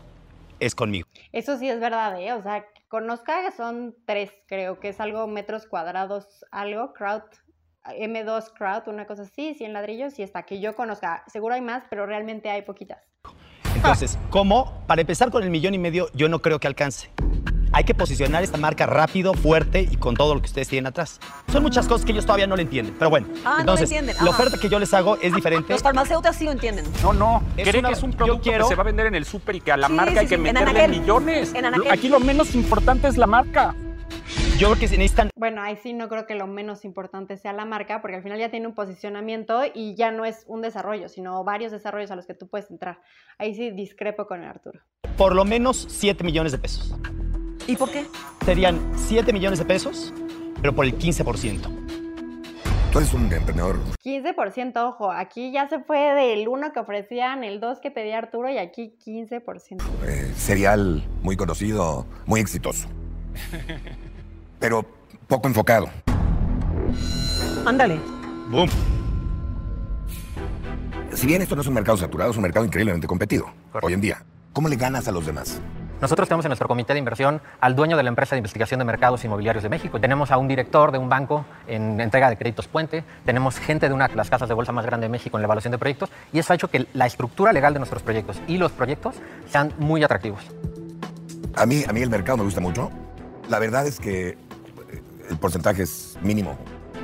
es 0.59 0.75
conmigo. 0.75 1.07
Eso 1.31 1.57
sí 1.57 1.67
es 1.67 1.79
verdad, 1.79 2.21
¿eh? 2.21 2.33
O 2.33 2.43
sea, 2.43 2.67
conozca 2.87 3.43
que 3.43 3.55
son 3.55 3.95
tres, 4.05 4.31
creo 4.47 4.79
que 4.79 4.89
es 4.89 4.99
algo 4.99 5.25
metros 5.25 5.65
cuadrados, 5.65 6.45
algo, 6.51 6.93
crowd, 6.93 7.23
M2 7.85 8.53
crowd, 8.53 8.87
una 8.87 9.07
cosa 9.07 9.23
así, 9.23 9.55
100 9.55 9.73
ladrillos 9.73 10.19
y 10.19 10.23
hasta 10.23 10.43
que 10.43 10.59
yo 10.59 10.75
conozca. 10.75 11.23
Seguro 11.25 11.55
hay 11.55 11.61
más, 11.61 11.83
pero 11.89 12.05
realmente 12.05 12.51
hay 12.51 12.61
poquitas. 12.61 13.08
Entonces, 13.79 14.17
¿cómo? 14.29 14.73
Para 14.87 14.99
empezar 14.99 15.31
con 15.31 15.41
el 15.41 15.49
millón 15.49 15.73
y 15.73 15.79
medio, 15.79 16.09
yo 16.13 16.27
no 16.27 16.41
creo 16.41 16.59
que 16.59 16.67
alcance. 16.67 17.09
Hay 17.71 17.85
que 17.85 17.93
posicionar 17.93 18.43
esta 18.43 18.57
marca 18.57 18.85
rápido, 18.85 19.33
fuerte 19.33 19.87
y 19.89 19.95
con 19.95 20.15
todo 20.15 20.33
lo 20.33 20.41
que 20.41 20.47
ustedes 20.47 20.67
tienen 20.67 20.87
atrás. 20.87 21.19
Son 21.49 21.63
muchas 21.63 21.87
cosas 21.87 22.05
que 22.05 22.11
ellos 22.11 22.25
todavía 22.25 22.45
no 22.45 22.57
le 22.57 22.63
entienden. 22.63 22.93
Pero 22.99 23.09
bueno, 23.09 23.27
ah, 23.45 23.57
entonces, 23.61 23.89
no 23.89 24.25
la 24.25 24.31
oferta 24.31 24.57
que 24.57 24.67
yo 24.67 24.79
les 24.79 24.93
hago 24.93 25.17
es 25.21 25.33
diferente. 25.33 25.71
Los 25.71 25.81
farmacéuticos 25.81 26.35
sí 26.35 26.43
lo 26.43 26.51
entienden. 26.51 26.85
No, 27.01 27.13
no. 27.13 27.41
Creen 27.55 27.85
que 27.85 27.93
es 27.93 28.03
un 28.03 28.11
producto 28.11 28.51
que 28.51 28.63
se 28.65 28.75
va 28.75 28.81
a 28.81 28.85
vender 28.85 29.05
en 29.05 29.15
el 29.15 29.23
súper 29.23 29.55
y 29.55 29.61
que 29.61 29.71
a 29.71 29.77
la 29.77 29.87
marca 29.87 30.19
hay 30.19 30.27
que 30.27 30.37
meterle 30.37 30.87
millones. 30.89 31.53
Aquí 31.89 32.09
lo 32.09 32.19
menos 32.19 32.55
importante 32.55 33.07
es 33.07 33.15
la 33.15 33.27
marca. 33.27 33.75
Yo 34.59 34.67
creo 34.67 34.77
que 34.77 34.89
se 34.89 34.97
necesitan... 34.97 35.29
Bueno, 35.37 35.61
ahí 35.61 35.77
sí 35.81 35.93
no 35.93 36.09
creo 36.09 36.27
que 36.27 36.35
lo 36.35 36.45
menos 36.45 36.83
importante 36.83 37.37
sea 37.37 37.53
la 37.53 37.63
marca, 37.63 38.01
porque 38.01 38.17
al 38.17 38.23
final 38.23 38.37
ya 38.37 38.51
tiene 38.51 38.67
un 38.67 38.73
posicionamiento 38.73 39.61
y 39.73 39.95
ya 39.95 40.11
no 40.11 40.25
es 40.25 40.43
un 40.47 40.61
desarrollo, 40.61 41.07
sino 41.07 41.45
varios 41.45 41.71
desarrollos 41.71 42.11
a 42.11 42.17
los 42.17 42.25
que 42.25 42.33
tú 42.33 42.49
puedes 42.49 42.69
entrar. 42.69 42.99
Ahí 43.37 43.55
sí 43.55 43.71
discrepo 43.71 44.27
con 44.27 44.43
el 44.43 44.49
Arturo. 44.49 44.81
Por 45.15 45.33
lo 45.33 45.45
menos 45.45 45.87
7 45.89 46.25
millones 46.25 46.51
de 46.51 46.57
pesos. 46.57 46.93
¿Y 47.67 47.77
por 47.77 47.89
qué? 47.89 48.05
Serían 48.43 48.81
7 48.97 49.31
millones 49.31 49.59
de 49.59 49.65
pesos, 49.65 50.13
pero 50.61 50.75
por 50.75 50.83
el 50.83 50.99
15%. 50.99 51.61
Tú 52.91 52.97
eres 52.97 53.13
un 53.13 53.31
emprendedor. 53.31 53.79
15%, 54.03 54.73
ojo, 54.85 55.09
aquí 55.09 55.53
ya 55.53 55.69
se 55.69 55.79
fue 55.79 55.99
del 56.15 56.49
1 56.49 56.73
que 56.73 56.81
ofrecían, 56.81 57.45
el 57.45 57.61
2 57.61 57.79
que 57.79 57.91
pedía 57.91 58.17
Arturo 58.17 58.49
y 58.49 58.57
aquí 58.57 58.93
15%. 59.05 59.81
Eh, 60.05 60.33
serial 60.35 61.07
muy 61.21 61.37
conocido, 61.37 62.05
muy 62.25 62.41
exitoso. 62.41 62.89
pero 64.59 64.85
poco 65.27 65.47
enfocado. 65.47 65.89
Ándale. 67.65 67.99
Boom. 68.49 68.69
Si 71.13 71.27
bien 71.27 71.41
esto 71.41 71.55
no 71.55 71.61
es 71.61 71.67
un 71.67 71.73
mercado 71.73 71.97
saturado, 71.97 72.31
es 72.31 72.37
un 72.37 72.43
mercado 72.43 72.65
increíblemente 72.65 73.07
competido 73.07 73.45
hoy 73.81 73.93
en 73.93 74.01
día. 74.01 74.23
¿Cómo 74.53 74.67
le 74.67 74.75
ganas 74.75 75.07
a 75.07 75.11
los 75.11 75.25
demás? 75.25 75.59
Nosotros 76.01 76.29
tenemos 76.29 76.45
en 76.45 76.49
nuestro 76.49 76.67
comité 76.69 76.93
de 76.93 76.99
inversión 76.99 77.41
al 77.59 77.75
dueño 77.75 77.97
de 77.97 78.03
la 78.03 78.09
empresa 78.09 78.35
de 78.35 78.39
investigación 78.39 78.79
de 78.79 78.85
mercados 78.85 79.23
inmobiliarios 79.25 79.63
de 79.63 79.69
México. 79.69 79.99
Tenemos 79.99 80.31
a 80.31 80.37
un 80.37 80.47
director 80.47 80.93
de 80.93 80.97
un 80.97 81.09
banco 81.09 81.45
en 81.67 81.99
entrega 81.99 82.29
de 82.29 82.37
créditos 82.37 82.67
puente. 82.67 83.03
Tenemos 83.25 83.59
gente 83.59 83.89
de 83.89 83.93
una 83.93 84.07
de 84.07 84.15
las 84.15 84.29
casas 84.29 84.47
de 84.47 84.55
bolsa 84.55 84.71
más 84.71 84.85
grande 84.85 85.07
de 85.07 85.09
México 85.09 85.37
en 85.37 85.41
la 85.41 85.47
evaluación 85.47 85.71
de 85.71 85.77
proyectos. 85.77 86.09
Y 86.31 86.39
eso 86.39 86.53
ha 86.53 86.55
hecho 86.55 86.69
que 86.69 86.87
la 86.93 87.05
estructura 87.05 87.51
legal 87.51 87.73
de 87.73 87.79
nuestros 87.79 88.01
proyectos 88.01 88.39
y 88.47 88.57
los 88.57 88.71
proyectos 88.71 89.15
sean 89.49 89.73
muy 89.77 90.01
atractivos. 90.01 90.41
A 91.55 91.65
mí, 91.65 91.83
a 91.85 91.91
mí 91.91 92.01
el 92.01 92.09
mercado 92.09 92.37
me 92.37 92.43
gusta 92.45 92.61
mucho. 92.61 92.89
La 93.49 93.59
verdad 93.59 93.85
es 93.85 93.99
que 93.99 94.37
el 95.29 95.37
porcentaje 95.37 95.83
es 95.83 96.17
mínimo. 96.21 96.57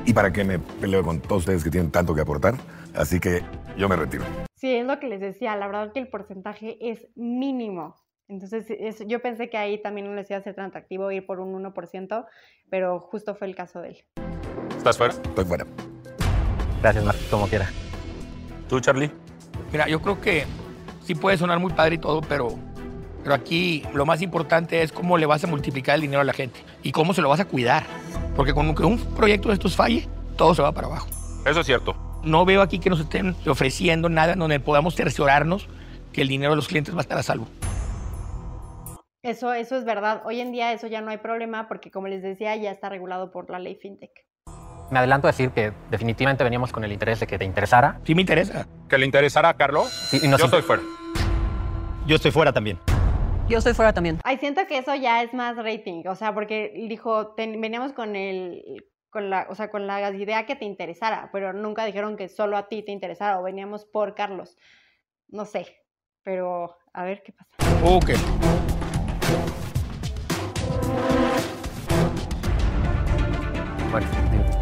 Y 0.06 0.14
para 0.14 0.32
qué 0.32 0.44
me 0.44 0.60
peleo 0.60 1.04
con 1.04 1.20
todos 1.20 1.44
ustedes 1.44 1.64
que 1.64 1.70
tienen 1.70 1.92
tanto 1.92 2.14
que 2.14 2.22
aportar. 2.22 2.56
Así 2.94 3.20
que 3.20 3.42
yo 3.78 3.90
me 3.90 3.96
retiro. 3.96 4.24
Sí, 4.56 4.76
es 4.76 4.86
lo 4.86 5.00
que 5.00 5.08
les 5.08 5.20
decía. 5.20 5.56
La 5.56 5.68
verdad 5.68 5.92
que 5.94 6.00
el 6.00 6.08
porcentaje 6.08 6.78
es 6.80 7.08
mínimo. 7.16 7.96
Entonces, 8.28 8.66
yo 9.08 9.22
pensé 9.22 9.50
que 9.50 9.58
ahí 9.58 9.82
también 9.82 10.08
no 10.08 10.16
les 10.16 10.30
iba 10.30 10.40
a 10.40 10.42
ser 10.42 10.56
tan 10.56 10.66
atractivo 10.66 11.12
ir 11.12 11.26
por 11.26 11.40
un 11.40 11.64
1%, 11.64 12.26
pero 12.70 13.00
justo 13.00 13.36
fue 13.36 13.48
el 13.48 13.56
caso 13.56 13.82
de 13.82 13.90
él. 13.90 13.98
¿Estás 14.76 14.98
fuera? 14.98 15.14
Estoy 15.14 15.46
fuera. 15.46 15.66
Gracias, 16.82 17.06
Mark, 17.06 17.18
como 17.30 17.48
quiera. 17.48 17.70
¿Tú, 18.68 18.80
Charlie? 18.80 19.12
Mira, 19.72 19.88
yo 19.88 20.02
creo 20.02 20.20
que 20.20 20.46
sí 21.04 21.14
puede 21.14 21.38
sonar 21.38 21.60
muy 21.60 21.72
padre 21.74 21.96
y 21.96 21.98
todo, 22.00 22.22
pero 22.22 22.58
pero 23.26 23.34
aquí 23.34 23.82
lo 23.96 24.06
más 24.06 24.22
importante 24.22 24.84
es 24.84 24.92
cómo 24.92 25.18
le 25.18 25.26
vas 25.26 25.44
a 25.44 25.48
multiplicar 25.48 25.96
el 25.96 26.02
dinero 26.02 26.22
a 26.22 26.24
la 26.24 26.32
gente 26.32 26.60
y 26.84 26.92
cómo 26.92 27.12
se 27.12 27.24
lo 27.24 27.30
vas 27.30 27.40
a 27.40 27.46
cuidar. 27.46 27.84
Porque 28.36 28.54
con 28.54 28.76
que 28.76 28.84
un 28.84 28.98
proyecto 29.16 29.50
de 29.50 29.56
estos 29.56 29.76
falle, 29.76 30.08
todo 30.38 30.54
se 30.54 30.62
va 30.62 30.72
para 30.72 30.88
abajo. 30.88 31.08
Eso 31.46 31.62
es 31.62 31.66
cierto. 31.66 31.96
No 32.24 32.44
veo 32.44 32.62
aquí 32.62 32.80
que 32.80 32.90
nos 32.90 33.00
estén 33.00 33.36
ofreciendo 33.48 34.10
nada 34.10 34.36
donde 34.36 34.60
podamos 34.60 34.96
cerciorarnos 34.96 35.68
que 36.12 36.22
el 36.22 36.28
dinero 36.28 36.52
de 36.52 36.56
los 36.56 36.68
clientes 36.68 36.94
va 36.94 37.00
a 37.00 37.02
estar 37.02 37.18
a 37.18 37.24
salvo. 37.24 37.48
Eso, 39.22 39.54
eso 39.54 39.76
es 39.76 39.86
verdad. 39.86 40.22
Hoy 40.26 40.40
en 40.40 40.52
día 40.52 40.72
eso 40.72 40.88
ya 40.88 41.02
no 41.02 41.10
hay 41.10 41.18
problema 41.18 41.68
porque, 41.68 41.90
como 41.92 42.08
les 42.08 42.22
decía, 42.22 42.56
ya 42.56 42.72
está 42.72 42.90
regulado 42.90 43.32
por 43.32 43.50
la 43.50 43.60
ley 43.60 43.76
FinTech. 43.76 44.12
Me 44.92 45.00
adelanto 45.00 45.28
a 45.28 45.32
decir 45.32 45.50
que 45.50 45.74
definitivamente 45.90 46.44
veníamos 46.44 46.72
con 46.72 46.84
el 46.84 46.92
interés 46.92 47.20
de 47.20 47.28
que 47.28 47.40
te 47.40 47.46
interesara. 47.46 48.00
Sí 48.04 48.14
me 48.14 48.22
interesa. 48.22 48.68
¿Que 48.88 48.98
le 49.00 49.06
interesara 49.06 49.50
a 49.50 49.54
Carlos? 49.56 49.90
Sí, 49.90 50.20
y 50.22 50.30
Yo 50.30 50.36
estoy 50.36 50.62
fuera. 50.62 50.84
Yo 52.06 52.16
estoy 52.18 52.32
fuera 52.32 52.54
también. 52.54 52.78
Yo 53.48 53.60
estoy 53.60 53.76
fuera 53.76 53.94
también. 53.94 54.20
Ay, 54.24 54.38
siento 54.40 54.66
que 54.66 54.80
eso 54.80 54.96
ya 54.96 55.22
es 55.22 55.32
más 55.34 55.56
rating, 55.56 56.04
o 56.08 56.16
sea, 56.16 56.34
porque 56.34 56.74
dijo, 56.90 57.36
veníamos 57.38 57.94
con 57.94 58.16
el, 58.16 58.88
con 59.12 59.30
la, 59.30 59.46
o 59.50 59.56
sea, 59.56 59.70
con 59.70 59.86
la 59.86 60.10
idea 60.12 60.48
que 60.48 60.56
te 60.56 60.66
interesara, 60.66 61.30
pero 61.32 61.54
nunca 61.54 61.86
dijeron 61.86 62.18
que 62.18 62.28
solo 62.28 62.58
a 62.58 62.68
ti 62.68 62.82
te 62.82 62.92
interesara 62.92 63.40
o 63.40 63.44
veníamos 63.44 63.86
por 63.86 64.16
Carlos. 64.16 64.58
No 65.28 65.46
sé, 65.46 65.68
pero 66.24 66.76
a 66.92 67.04
ver 67.04 67.22
qué 67.22 67.34
pasa. 67.34 67.52
Ok. 67.84 68.10
Bueno, 73.92 74.08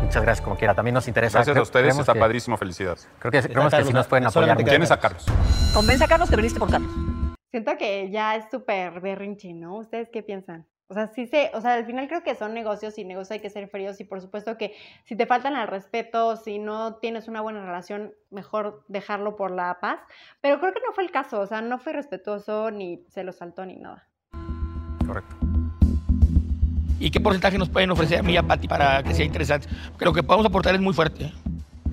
Muchas 0.01 0.21
gracias, 0.21 0.43
como 0.43 0.57
quiera. 0.57 0.75
También 0.75 0.93
nos 0.93 1.07
interesa. 1.07 1.39
Gracias 1.39 1.57
a 1.57 1.61
ustedes, 1.61 1.97
está 1.97 2.13
padrísimo, 2.13 2.57
felicidades. 2.57 3.09
Creo 3.17 3.31
que, 3.31 3.41
creemos 3.41 3.73
que 3.73 3.83
sí 3.85 3.93
nos 3.93 4.07
pueden 4.07 4.27
apoyar. 4.27 4.57
¿Quién 4.57 4.83
es 4.83 4.91
a 4.91 4.99
Carlos? 4.99 5.25
Convence 5.73 6.03
a 6.03 6.07
Carlos 6.07 6.29
que 6.29 6.35
viniste 6.35 6.59
por 6.59 6.69
Carlos. 6.69 6.91
Siento 7.53 7.77
que 7.77 8.09
ya 8.09 8.35
es 8.35 8.45
súper 8.49 8.99
berrinche, 8.99 9.53
¿no? 9.53 9.75
¿Ustedes 9.77 10.09
qué 10.09 10.23
piensan? 10.23 10.65
O 10.87 10.95
sea, 10.95 11.05
sí 11.05 11.27
se, 11.27 11.51
o 11.53 11.61
sea, 11.61 11.75
al 11.75 11.85
final 11.85 12.07
creo 12.07 12.23
que 12.23 12.33
son 12.33 12.55
negocios 12.55 12.97
y 12.97 13.05
negocios 13.05 13.29
hay 13.29 13.41
que 13.41 13.51
ser 13.51 13.67
fríos 13.67 14.01
y 14.01 14.05
por 14.05 14.21
supuesto 14.21 14.57
que 14.57 14.73
si 15.03 15.15
te 15.15 15.27
faltan 15.27 15.55
al 15.55 15.67
respeto, 15.67 16.35
si 16.35 16.57
no 16.57 16.95
tienes 16.95 17.27
una 17.27 17.41
buena 17.41 17.63
relación, 17.63 18.11
mejor 18.31 18.83
dejarlo 18.87 19.35
por 19.35 19.51
la 19.51 19.77
paz. 19.79 19.99
Pero 20.41 20.59
creo 20.59 20.73
que 20.73 20.79
no 20.83 20.93
fue 20.93 21.03
el 21.03 21.11
caso, 21.11 21.41
o 21.41 21.45
sea, 21.45 21.61
no 21.61 21.77
fue 21.77 21.93
respetuoso 21.93 22.71
ni 22.71 23.05
se 23.09 23.23
lo 23.23 23.31
saltó 23.31 23.63
ni 23.67 23.75
nada. 23.75 24.07
Correcto. 25.05 25.35
¿Y 26.99 27.11
qué 27.11 27.19
porcentaje 27.19 27.59
nos 27.59 27.69
pueden 27.69 27.91
ofrecer 27.91 28.17
a 28.17 28.23
mí 28.23 28.33
y 28.33 28.37
a 28.37 28.41
Pati 28.41 28.67
para 28.67 29.03
que 29.03 29.13
sea 29.13 29.25
interesante? 29.25 29.67
Porque 29.91 30.05
lo 30.05 30.13
que 30.13 30.23
podemos 30.23 30.47
aportar 30.47 30.73
es 30.73 30.81
muy 30.81 30.95
fuerte. 30.95 31.31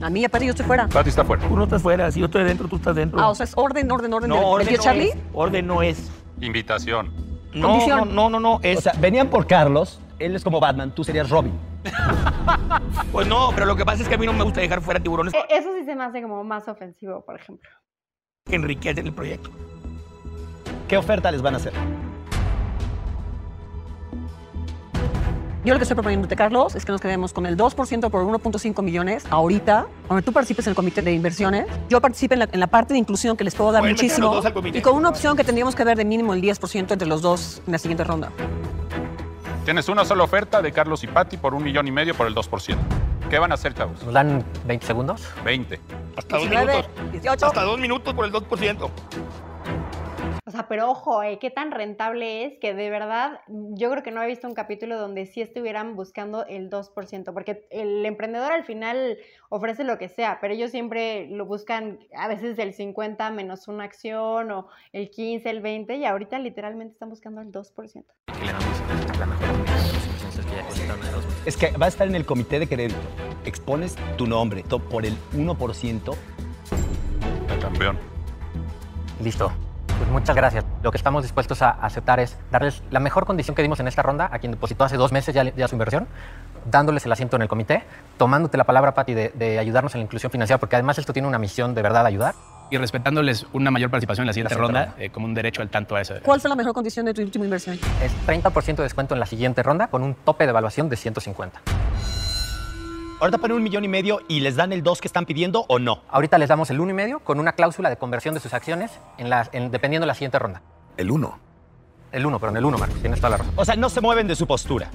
A 0.00 0.08
mí, 0.10 0.24
a 0.24 0.28
Pati, 0.28 0.46
yo 0.46 0.50
estoy 0.52 0.64
fuera. 0.66 0.88
Pati 0.88 1.10
está 1.10 1.24
fuera. 1.24 1.46
Tú 1.46 1.54
no 1.56 1.64
estás 1.64 1.82
fuera, 1.82 2.10
si 2.10 2.20
yo 2.20 2.26
estoy 2.26 2.44
dentro, 2.44 2.68
tú 2.68 2.76
estás 2.76 2.96
dentro. 2.96 3.20
Ah, 3.20 3.28
o 3.28 3.34
sea, 3.34 3.44
es 3.44 3.52
orden, 3.56 3.90
orden, 3.90 4.12
orden. 4.14 4.28
No, 4.30 4.36
del- 4.36 4.44
orden 4.44 4.66
del 4.68 4.76
no 4.76 4.82
Charlie? 4.82 5.08
es. 5.10 5.16
Orden 5.34 5.66
no 5.66 5.82
es. 5.82 6.10
Invitación. 6.40 7.12
No, 7.52 7.60
no, 7.60 7.68
Condición. 7.68 8.14
no, 8.14 8.30
no, 8.30 8.40
no, 8.40 8.60
es... 8.62 8.78
O 8.78 8.80
sea, 8.82 8.92
venían 8.98 9.28
por 9.28 9.46
Carlos, 9.46 10.00
él 10.18 10.34
es 10.36 10.44
como 10.44 10.60
Batman, 10.60 10.92
tú 10.94 11.02
serías 11.04 11.28
Robin. 11.28 11.52
pues 13.12 13.26
no, 13.26 13.50
pero 13.54 13.66
lo 13.66 13.74
que 13.76 13.84
pasa 13.84 14.02
es 14.02 14.08
que 14.08 14.14
a 14.14 14.18
mí 14.18 14.24
no 14.26 14.32
me 14.32 14.44
gusta 14.44 14.60
dejar 14.60 14.80
fuera 14.80 15.00
tiburones 15.00 15.34
E- 15.34 15.38
Eso 15.58 15.70
sí 15.78 15.84
se 15.84 15.94
me 15.96 16.04
hace 16.04 16.22
como 16.22 16.44
más 16.44 16.68
ofensivo, 16.68 17.24
por 17.24 17.36
ejemplo. 17.36 17.68
que 18.46 18.54
enriquecen 18.56 19.06
el 19.06 19.12
proyecto. 19.12 19.50
¿Qué 20.88 20.96
oferta 20.96 21.30
les 21.30 21.42
van 21.42 21.54
a 21.54 21.56
hacer? 21.58 21.72
Yo 25.62 25.74
lo 25.74 25.78
que 25.78 25.82
estoy 25.82 25.94
proponiéndote, 25.94 26.36
Carlos, 26.36 26.74
es 26.74 26.86
que 26.86 26.92
nos 26.92 27.02
quedemos 27.02 27.34
con 27.34 27.44
el 27.44 27.54
2% 27.56 28.10
por 28.10 28.24
1.5 28.24 28.82
millones 28.82 29.24
ahorita, 29.28 29.86
donde 30.08 30.22
tú 30.22 30.32
participes 30.32 30.66
en 30.66 30.70
el 30.70 30.74
comité 30.74 31.02
de 31.02 31.12
inversiones. 31.12 31.66
Yo 31.90 32.00
participe 32.00 32.34
en 32.34 32.38
la, 32.40 32.48
en 32.50 32.60
la 32.60 32.66
parte 32.66 32.94
de 32.94 32.98
inclusión 32.98 33.36
que 33.36 33.44
les 33.44 33.54
puedo 33.54 33.70
dar 33.70 33.82
muchísimo. 33.82 34.40
Y 34.72 34.80
con 34.80 34.94
una 34.96 35.10
opción 35.10 35.36
que 35.36 35.44
tendríamos 35.44 35.74
que 35.74 35.84
ver 35.84 35.98
de 35.98 36.06
mínimo 36.06 36.32
el 36.32 36.40
10% 36.40 36.92
entre 36.92 37.06
los 37.06 37.20
dos 37.20 37.60
en 37.66 37.72
la 37.72 37.78
siguiente 37.78 38.04
ronda. 38.04 38.30
Tienes 39.66 39.90
una 39.90 40.06
sola 40.06 40.24
oferta 40.24 40.62
de 40.62 40.72
Carlos 40.72 41.04
y 41.04 41.08
Pati 41.08 41.36
por 41.36 41.52
un 41.54 41.62
millón 41.62 41.86
y 41.86 41.92
medio 41.92 42.14
por 42.14 42.26
el 42.26 42.34
2%. 42.34 42.76
¿Qué 43.28 43.38
van 43.38 43.52
a 43.52 43.54
hacer, 43.54 43.74
chavos? 43.74 44.02
¿Nos 44.02 44.14
dan 44.14 44.42
20 44.66 44.86
segundos? 44.86 45.28
20. 45.44 45.78
Hasta 46.16 46.36
dos 46.38 46.48
19, 46.48 46.72
minutos. 46.72 47.12
18. 47.12 47.46
Hasta 47.46 47.62
dos 47.62 47.78
minutos 47.78 48.14
por 48.14 48.24
el 48.24 48.32
2%. 48.32 48.90
Sea, 50.60 50.68
pero 50.68 50.90
ojo, 50.90 51.22
eh, 51.22 51.38
qué 51.38 51.50
tan 51.50 51.70
rentable 51.70 52.44
es 52.44 52.58
que 52.58 52.74
de 52.74 52.90
verdad 52.90 53.40
yo 53.48 53.90
creo 53.90 54.02
que 54.02 54.10
no 54.10 54.22
he 54.22 54.26
visto 54.26 54.46
un 54.46 54.52
capítulo 54.54 54.98
donde 54.98 55.24
sí 55.24 55.40
estuvieran 55.40 55.96
buscando 55.96 56.44
el 56.46 56.68
2%, 56.68 57.32
porque 57.32 57.66
el 57.70 58.04
emprendedor 58.04 58.52
al 58.52 58.64
final 58.64 59.16
ofrece 59.48 59.84
lo 59.84 59.96
que 59.96 60.08
sea, 60.08 60.36
pero 60.40 60.52
ellos 60.52 60.70
siempre 60.70 61.28
lo 61.30 61.46
buscan 61.46 61.98
a 62.14 62.28
veces 62.28 62.58
el 62.58 62.74
50 62.74 63.30
menos 63.30 63.68
una 63.68 63.84
acción 63.84 64.50
o 64.50 64.68
el 64.92 65.08
15, 65.10 65.48
el 65.48 65.60
20 65.62 65.96
y 65.96 66.04
ahorita 66.04 66.38
literalmente 66.38 66.92
están 66.92 67.08
buscando 67.08 67.40
el 67.40 67.50
2%. 67.50 68.04
Que 68.26 68.44
le 68.44 68.52
damos 68.52 69.18
la 69.18 69.26
mejor 69.26 69.46
de 69.56 69.64
las 69.64 69.94
inversiones 69.94 70.46
que 70.46 70.56
ya 70.56 70.64
costaron 70.66 71.02
a 71.02 71.10
dos 71.10 71.24
meses. 71.24 71.46
Es 71.46 71.56
que 71.56 71.70
va 71.78 71.86
a 71.86 71.88
estar 71.88 72.06
en 72.06 72.14
el 72.16 72.26
comité 72.26 72.58
de 72.58 72.66
crédito. 72.68 72.98
Expones 73.46 73.96
tu 74.18 74.26
nombre 74.26 74.62
to- 74.64 74.78
por 74.78 75.06
el 75.06 75.14
1%. 75.32 76.14
El 77.48 77.58
campeón. 77.60 77.98
Listo. 79.22 79.50
Pues 80.00 80.10
muchas 80.10 80.34
gracias. 80.34 80.64
Lo 80.82 80.90
que 80.90 80.96
estamos 80.96 81.22
dispuestos 81.22 81.60
a 81.60 81.72
aceptar 81.72 82.20
es 82.20 82.34
darles 82.50 82.82
la 82.90 83.00
mejor 83.00 83.26
condición 83.26 83.54
que 83.54 83.60
dimos 83.60 83.80
en 83.80 83.86
esta 83.86 84.00
ronda 84.00 84.30
a 84.32 84.38
quien 84.38 84.50
depositó 84.50 84.84
hace 84.84 84.96
dos 84.96 85.12
meses 85.12 85.34
ya, 85.34 85.44
ya 85.54 85.68
su 85.68 85.74
inversión, 85.74 86.08
dándoles 86.64 87.04
el 87.04 87.12
asiento 87.12 87.36
en 87.36 87.42
el 87.42 87.48
comité, 87.48 87.82
tomándote 88.16 88.56
la 88.56 88.64
palabra, 88.64 88.94
Pati, 88.94 89.12
de, 89.12 89.28
de 89.34 89.58
ayudarnos 89.58 89.94
en 89.94 90.00
la 90.00 90.04
inclusión 90.04 90.32
financiera, 90.32 90.58
porque 90.58 90.76
además 90.76 90.96
esto 90.96 91.12
tiene 91.12 91.28
una 91.28 91.38
misión 91.38 91.74
de 91.74 91.82
verdad 91.82 92.06
ayudar. 92.06 92.34
Y 92.70 92.78
respetándoles 92.78 93.46
una 93.52 93.70
mayor 93.70 93.90
participación 93.90 94.22
en 94.22 94.28
la 94.28 94.32
siguiente 94.32 94.54
La 94.54 94.60
ronda 94.60 94.94
eh, 94.96 95.10
como 95.10 95.26
un 95.26 95.34
derecho 95.34 95.60
al 95.60 95.68
tanto 95.68 95.96
a 95.96 96.00
ese. 96.00 96.20
¿Cuál 96.20 96.40
fue 96.40 96.48
la 96.48 96.56
mejor 96.56 96.72
condición 96.72 97.04
de 97.04 97.12
tu 97.12 97.20
última 97.20 97.44
inversión? 97.44 97.78
Es 98.02 98.12
30% 98.26 98.76
de 98.76 98.82
descuento 98.84 99.12
en 99.12 99.20
la 99.20 99.26
siguiente 99.26 99.62
ronda 99.62 99.88
con 99.88 100.02
un 100.02 100.14
tope 100.14 100.44
de 100.44 100.50
evaluación 100.50 100.88
de 100.88 100.96
150. 100.96 101.60
Ahorita 103.20 103.36
ponen 103.38 103.58
un 103.58 103.62
millón 103.62 103.84
y 103.84 103.88
medio 103.88 104.20
y 104.28 104.40
les 104.40 104.56
dan 104.56 104.72
el 104.72 104.82
2 104.82 105.00
que 105.02 105.06
están 105.06 105.26
pidiendo 105.26 105.66
o 105.68 105.78
no. 105.78 106.02
Ahorita 106.08 106.38
les 106.38 106.48
damos 106.48 106.70
el 106.70 106.80
1,5 106.80 107.20
con 107.22 107.38
una 107.38 107.52
cláusula 107.52 107.90
de 107.90 107.96
conversión 107.98 108.32
de 108.32 108.40
sus 108.40 108.54
acciones 108.54 108.98
en 109.18 109.28
la, 109.28 109.46
en- 109.52 109.70
dependiendo 109.70 110.04
de 110.04 110.08
la 110.08 110.14
siguiente 110.14 110.38
ronda. 110.38 110.62
El 110.96 111.10
uno. 111.10 111.38
El 112.12 112.24
1, 112.24 112.38
perdón, 112.40 112.56
el 112.56 112.64
1, 112.64 112.78
Marcos, 112.78 112.98
tienes 113.00 113.20
toda 113.20 113.30
la 113.30 113.36
razón. 113.36 113.52
O 113.56 113.64
sea, 113.64 113.76
no 113.76 113.90
se 113.90 114.00
mueven 114.00 114.26
de 114.26 114.34
su 114.34 114.46
postura. 114.46 114.90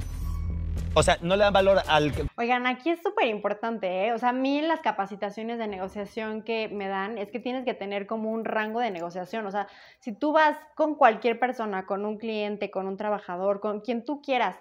O 0.95 1.03
sea, 1.03 1.17
no 1.21 1.35
le 1.35 1.43
dan 1.43 1.53
valor 1.53 1.77
al... 1.87 2.11
Oigan, 2.37 2.65
aquí 2.65 2.89
es 2.89 2.99
súper 3.03 3.27
importante, 3.27 4.07
¿eh? 4.07 4.13
O 4.13 4.17
sea, 4.17 4.29
a 4.29 4.33
mí 4.33 4.57
en 4.57 4.69
las 4.69 4.79
capacitaciones 4.79 5.59
de 5.59 5.67
negociación 5.67 6.41
que 6.41 6.67
me 6.69 6.87
dan 6.87 7.17
es 7.19 7.29
que 7.29 7.39
tienes 7.39 7.63
que 7.63 7.73
tener 7.73 8.07
como 8.07 8.31
un 8.31 8.43
rango 8.43 8.79
de 8.79 8.89
negociación. 8.91 9.45
O 9.45 9.51
sea, 9.51 9.67
si 9.99 10.13
tú 10.13 10.31
vas 10.31 10.57
con 10.75 10.95
cualquier 10.95 11.37
persona, 11.37 11.85
con 11.85 12.05
un 12.05 12.17
cliente, 12.17 12.71
con 12.71 12.87
un 12.87 12.97
trabajador, 12.97 13.59
con 13.59 13.81
quien 13.81 14.03
tú 14.03 14.21
quieras, 14.21 14.55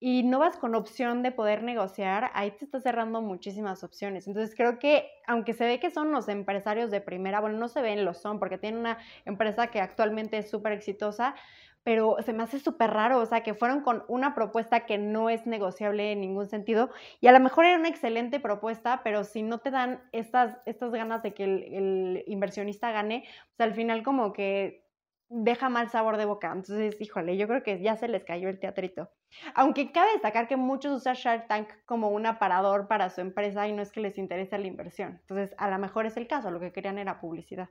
y 0.00 0.22
no 0.22 0.38
vas 0.38 0.56
con 0.56 0.74
opción 0.74 1.22
de 1.22 1.32
poder 1.32 1.62
negociar, 1.62 2.30
ahí 2.34 2.52
te 2.52 2.64
está 2.64 2.80
cerrando 2.80 3.20
muchísimas 3.20 3.82
opciones. 3.82 4.28
Entonces 4.28 4.54
creo 4.56 4.78
que 4.78 5.10
aunque 5.26 5.54
se 5.54 5.66
ve 5.66 5.80
que 5.80 5.90
son 5.90 6.12
los 6.12 6.28
empresarios 6.28 6.90
de 6.90 7.00
primera, 7.00 7.40
bueno, 7.40 7.58
no 7.58 7.68
se 7.68 7.82
ven, 7.82 8.04
lo 8.04 8.14
son, 8.14 8.38
porque 8.38 8.58
tienen 8.58 8.80
una 8.80 8.98
empresa 9.24 9.68
que 9.68 9.80
actualmente 9.80 10.38
es 10.38 10.50
súper 10.50 10.72
exitosa, 10.72 11.34
pero 11.82 12.16
se 12.24 12.32
me 12.32 12.42
hace 12.42 12.58
súper 12.58 12.90
raro, 12.90 13.18
o 13.18 13.26
sea, 13.26 13.42
que 13.42 13.54
fueron 13.54 13.80
con 13.82 14.04
una 14.08 14.34
propuesta 14.34 14.80
que 14.86 14.98
no 14.98 15.30
es 15.30 15.46
negociable 15.46 16.12
en 16.12 16.20
ningún 16.20 16.46
sentido, 16.46 16.90
y 17.20 17.28
a 17.28 17.32
lo 17.32 17.40
mejor 17.40 17.64
era 17.64 17.78
una 17.78 17.88
excelente 17.88 18.40
propuesta, 18.40 19.00
pero 19.02 19.24
si 19.24 19.42
no 19.42 19.58
te 19.58 19.70
dan 19.70 20.02
estas, 20.12 20.58
estas 20.66 20.92
ganas 20.92 21.22
de 21.22 21.34
que 21.34 21.44
el, 21.44 21.62
el 21.74 22.24
inversionista 22.26 22.90
gane, 22.92 23.24
pues 23.56 23.68
al 23.68 23.74
final 23.74 24.02
como 24.02 24.32
que 24.32 24.87
deja 25.28 25.68
mal 25.68 25.90
sabor 25.90 26.16
de 26.16 26.24
boca. 26.24 26.52
Entonces, 26.52 27.00
híjole, 27.00 27.36
yo 27.36 27.46
creo 27.48 27.62
que 27.62 27.80
ya 27.80 27.96
se 27.96 28.08
les 28.08 28.24
cayó 28.24 28.48
el 28.48 28.58
teatrito. 28.58 29.10
Aunque 29.54 29.92
cabe 29.92 30.12
destacar 30.12 30.48
que 30.48 30.56
muchos 30.56 30.92
usan 30.92 31.14
Shark 31.14 31.48
Tank 31.48 31.68
como 31.84 32.08
un 32.08 32.26
aparador 32.26 32.88
para 32.88 33.10
su 33.10 33.20
empresa 33.20 33.68
y 33.68 33.72
no 33.72 33.82
es 33.82 33.92
que 33.92 34.00
les 34.00 34.18
interese 34.18 34.58
la 34.58 34.66
inversión. 34.66 35.18
Entonces, 35.20 35.54
a 35.58 35.68
lo 35.70 35.78
mejor 35.78 36.06
es 36.06 36.16
el 36.16 36.26
caso, 36.26 36.50
lo 36.50 36.60
que 36.60 36.72
querían 36.72 36.98
era 36.98 37.20
publicidad. 37.20 37.68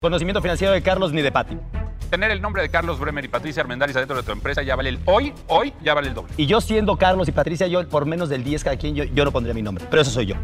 Conocimiento 0.00 0.42
financiero 0.42 0.72
de 0.74 0.82
Carlos 0.82 1.12
ni 1.12 1.22
de 1.22 1.32
Pati. 1.32 1.56
Tener 2.10 2.30
el 2.30 2.42
nombre 2.42 2.60
de 2.60 2.68
Carlos 2.68 3.00
Bremer 3.00 3.24
y 3.24 3.28
Patricia 3.28 3.62
Armendáriz 3.62 3.96
adentro 3.96 4.16
de 4.16 4.22
tu 4.22 4.32
empresa 4.32 4.62
ya 4.62 4.76
vale 4.76 4.90
el 4.90 4.98
hoy, 5.06 5.32
hoy 5.48 5.72
ya 5.82 5.94
vale 5.94 6.08
el 6.08 6.14
doble. 6.14 6.34
Y 6.36 6.46
yo 6.46 6.60
siendo 6.60 6.98
Carlos 6.98 7.26
y 7.28 7.32
Patricia, 7.32 7.66
yo 7.66 7.88
por 7.88 8.04
menos 8.04 8.28
del 8.28 8.44
10 8.44 8.64
cada 8.64 8.76
quien, 8.76 8.94
yo, 8.94 9.04
yo 9.04 9.24
no 9.24 9.32
pondría 9.32 9.54
mi 9.54 9.62
nombre. 9.62 9.84
Pero 9.88 10.02
eso 10.02 10.10
soy 10.10 10.26
yo. 10.26 10.34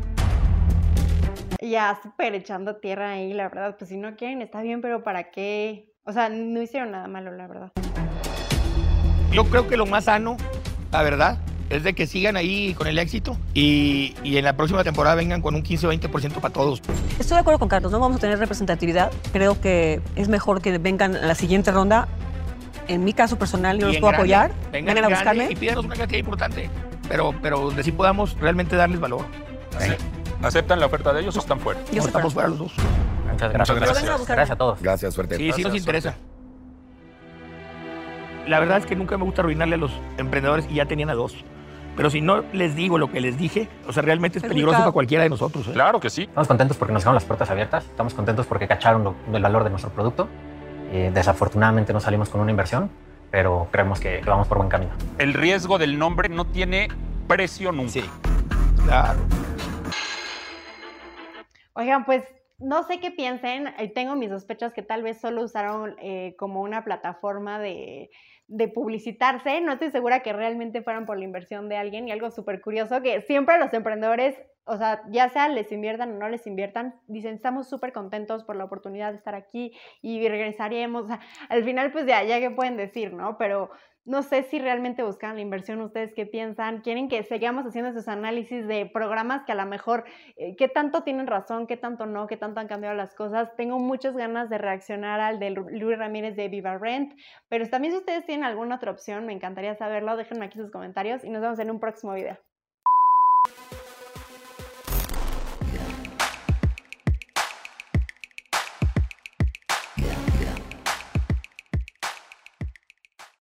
Ya 1.61 2.01
súper 2.03 2.35
echando 2.35 2.77
tierra 2.77 3.11
ahí, 3.11 3.35
la 3.35 3.49
verdad. 3.49 3.77
Pues 3.79 3.91
si 3.91 3.99
no 3.99 4.17
quieren, 4.17 4.41
está 4.41 4.63
bien, 4.63 4.81
pero 4.81 5.03
¿para 5.03 5.31
qué? 5.31 5.90
O 6.05 6.13
sea, 6.13 6.29
no 6.29 6.63
hicieron 6.63 6.93
nada 6.93 7.09
malo, 7.09 7.31
la 7.33 7.47
verdad. 7.47 7.73
Yo 9.33 9.45
creo 9.45 9.69
que 9.69 9.77
lo 9.77 9.87
más 9.87 10.05
sano, 10.05 10.37
la 10.91 11.03
verdad, 11.03 11.39
es 11.69 11.85
de 11.85 11.95
que 11.95 12.07
sigan 12.07 12.37
ahí 12.37 12.75
con 12.75 12.87
el 12.87 12.99
éxito 12.99 13.37
y, 13.55 14.15
y 14.25 14.39
en 14.39 14.45
la 14.45 14.57
próxima 14.57 14.83
temporada 14.83 15.15
vengan 15.15 15.41
con 15.41 15.55
un 15.55 15.63
15 15.63 15.87
o 15.87 15.93
20% 15.93 16.33
para 16.41 16.53
todos. 16.53 16.81
Estoy 17.19 17.37
de 17.37 17.41
acuerdo 17.41 17.59
con 17.59 17.69
Carlos, 17.69 17.93
no 17.93 18.01
vamos 18.01 18.17
a 18.17 18.21
tener 18.21 18.39
representatividad. 18.39 19.13
Creo 19.33 19.61
que 19.61 20.01
es 20.17 20.29
mejor 20.29 20.63
que 20.63 20.79
vengan 20.79 21.15
a 21.17 21.27
la 21.27 21.35
siguiente 21.35 21.71
ronda. 21.71 22.09
En 22.89 23.05
mi 23.05 23.13
caso 23.13 23.39
personal, 23.39 23.79
yo 23.79 23.89
Y 23.89 23.93
los 23.93 24.01
puedo 24.01 24.11
grande, 24.13 24.35
apoyar. 24.35 24.53
Vengan 24.73 24.95
Vengan 24.95 25.13
a 25.13 25.15
buscarme. 25.17 25.49
Y 25.53 25.55
pídanos 25.55 25.85
una 25.85 25.95
cantidad 25.95 26.19
importante, 26.19 26.71
pero, 27.09 27.33
pero 27.41 27.71
de 27.71 27.85
si 27.85 27.93
podamos 27.93 28.37
realmente 28.41 28.75
darles 28.75 28.99
valor. 28.99 29.27
¿Aceptan 30.43 30.81
la 30.81 30.87
oferta 30.87 31.13
de 31.13 31.21
ellos 31.21 31.37
o 31.37 31.41
están 31.41 31.61
fuera? 31.61 31.79
Yo 31.93 32.01
No 32.01 32.07
estamos 32.09 32.33
fuera. 32.33 32.49
fuera 32.49 32.49
los 32.49 32.59
dos. 32.59 32.73
Muchas 33.49 33.69
Muchas 33.71 33.77
gracias. 33.77 34.05
gracias. 34.05 34.29
Gracias 34.29 34.51
a 34.51 34.57
todos. 34.57 34.83
Gracias, 34.83 35.15
suerte. 35.15 35.37
Sí, 35.37 35.53
sí 35.53 35.63
nos 35.63 35.75
interesa. 35.75 36.15
La 38.47 38.59
verdad 38.59 38.79
es 38.79 38.87
que 38.87 38.97
nunca 38.97 39.17
me 39.17 39.25
gusta 39.25 39.43
arruinarle 39.43 39.75
a 39.77 39.79
los 39.79 39.93
emprendedores 40.19 40.67
y 40.71 40.75
ya 40.75 40.87
tenían 40.87 41.11
a 41.11 41.15
dos. 41.15 41.45
Pero 41.97 42.09
si 42.09 42.21
no 42.21 42.43
les 42.53 42.75
digo 42.75 42.99
lo 42.99 43.11
que 43.11 43.21
les 43.21 43.37
dije, 43.37 43.69
o 43.87 43.93
sea, 43.93 44.03
realmente 44.03 44.39
es 44.39 44.45
Es 44.45 44.49
peligroso 44.49 44.79
para 44.79 44.93
cualquiera 44.93 45.23
de 45.25 45.31
nosotros. 45.31 45.67
¿eh? 45.69 45.73
Claro 45.73 46.01
que 46.01 46.09
sí. 46.09 46.23
Estamos 46.23 46.49
contentos 46.49 46.77
porque 46.77 46.93
nos 46.93 47.03
dejaron 47.03 47.15
las 47.15 47.25
puertas 47.25 47.51
abiertas, 47.51 47.85
estamos 47.85 48.15
contentos 48.15 48.47
porque 48.47 48.67
cacharon 48.67 49.05
lo- 49.05 49.15
el 49.33 49.43
valor 49.43 49.65
de 49.65 49.71
nuestro 49.71 49.91
producto. 49.91 50.29
Eh, 50.93 51.11
desafortunadamente 51.13 51.93
no 51.93 52.01
salimos 52.01 52.29
con 52.31 52.41
una 52.41 52.51
inversión, 52.51 52.91
pero 53.31 53.69
creemos 53.71 54.01
que, 54.01 54.21
que 54.21 54.31
vamos 54.31 54.49
por 54.49 54.59
buen 54.59 54.69
camino. 54.71 54.93
El 55.19 55.35
riesgo 55.35 55.79
del 55.79 55.99
nombre 55.99 56.29
no 56.29 56.47
tiene 56.47 56.89
precio 57.29 57.71
nunca. 57.73 57.93
Sí. 57.93 58.05
Claro. 58.87 59.19
Oigan, 61.75 62.05
pues 62.05 62.25
no 62.61 62.83
sé 62.85 63.01
qué 63.01 63.11
piensen. 63.11 63.69
eh, 63.79 63.89
Tengo 63.93 64.17
mis 64.17 64.31
sospechas 64.31 64.73
que 64.73 64.83
tal 64.83 65.03
vez 65.03 65.21
solo 65.21 65.43
usaron 65.43 65.97
eh, 65.99 66.35
como 66.39 66.61
una 66.61 66.85
plataforma 66.85 67.59
de, 67.59 68.11
de 68.47 68.69
publicitarse. 68.69 69.61
No 69.61 69.73
estoy 69.73 69.91
segura 69.91 70.21
que 70.21 70.33
realmente 70.33 70.83
fueran 70.83 71.07
por 71.07 71.19
la 71.19 71.25
inversión 71.25 71.69
de 71.69 71.77
alguien. 71.77 72.07
Y 72.07 72.13
algo 72.13 72.31
súper 72.31 72.61
curioso, 72.61 73.03
que 73.03 73.23
siempre 73.23 73.59
los 73.59 73.73
emprendedores, 73.73 74.37
o 74.65 74.77
sea, 74.77 75.03
ya 75.11 75.29
sea 75.31 75.49
les 75.49 75.73
inviertan 75.73 76.13
o 76.13 76.19
no 76.19 76.29
les 76.29 76.47
inviertan, 76.47 76.95
dicen, 77.09 77.35
estamos 77.35 77.69
súper 77.69 77.93
contentos 77.93 78.45
por 78.45 78.57
la 78.57 78.65
oportunidad 78.65 79.11
de 79.11 79.17
estar 79.19 79.35
aquí 79.35 79.73
y 80.03 80.29
regresaremos. 80.29 81.05
O 81.05 81.09
sea, 81.09 81.21
al 81.49 81.65
final, 81.65 81.91
pues 81.93 82.07
ya, 82.07 82.23
ya 82.25 82.41
que 82.41 82.51
pueden 82.51 82.77
decir, 82.77 83.13
¿no? 83.13 83.39
Pero 83.39 83.71
no 84.05 84.23
sé 84.23 84.43
si 84.45 84.59
realmente 84.59 85.03
buscan 85.03 85.37
la 85.37 85.43
inversión, 85.43 85.81
ustedes 85.81 86.13
qué 86.15 86.27
piensan, 86.27 86.81
quieren 86.81 87.09
que 87.09 87.23
sigamos 87.23 87.67
haciendo 87.67 87.91
esos 87.91 88.09
análisis 88.09 88.67
de 88.67 88.87
programas 88.87 89.45
que 89.45 89.53
a 89.53 89.55
lo 89.55 89.67
mejor, 89.67 90.05
eh, 90.37 90.57
qué 90.57 90.69
tanto 90.69 91.03
tienen 91.03 91.27
razón, 91.27 91.67
qué 91.67 91.77
tanto 91.77 92.07
no, 92.07 92.27
qué 92.27 92.37
tanto 92.37 92.61
han 92.61 92.69
cambiado 92.69 92.97
las 92.97 93.15
cosas. 93.15 93.55
Tengo 93.57 93.79
muchas 93.79 94.17
ganas 94.17 94.51
de 94.51 94.59
reaccionar 94.59 95.21
al 95.21 95.39
de 95.39 95.51
Luis 95.51 95.99
Ramírez 95.99 96.37
de 96.37 96.49
Viva 96.49 96.79
Rent, 96.79 97.13
pero 97.49 97.69
también 97.69 97.93
si 97.93 97.99
ustedes 97.99 98.27
tienen 98.27 98.45
alguna 98.45 98.77
otra 98.77 98.91
opción, 98.91 99.27
me 99.27 99.33
encantaría 99.33 99.75
saberlo, 99.77 100.17
déjenme 100.17 100.47
aquí 100.47 100.59
sus 100.59 100.71
comentarios 100.71 101.25
y 101.25 101.31
nos 101.31 101.43
vemos 101.43 101.59
en 101.59 101.71
un 101.71 101.81
próximo 101.81 102.15
video. 102.15 102.50